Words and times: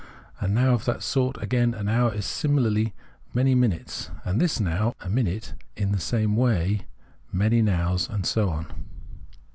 A 0.39 0.47
Now 0.47 0.73
of 0.73 0.85
that 0.85 1.03
sort, 1.03 1.39
again— 1.43 1.75
an 1.75 1.87
hour— 1.87 2.11
is 2.15 2.25
similarly 2.25 2.95
many 3.35 3.53
minutes; 3.53 4.09
and 4.25 4.41
this 4.41 4.59
Now— 4.59 4.95
a 5.01 5.11
minute— 5.11 5.53
in 5.77 5.91
the 5.91 5.99
same 5.99 6.35
way 6.35 6.87
many 7.31 7.61
Nows 7.61 8.09
and 8.09 8.25
so 8.25 8.49
on. 8.49 8.65